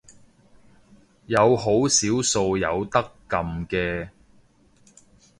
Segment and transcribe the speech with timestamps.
[1.27, 4.09] 有好少數有得撳嘅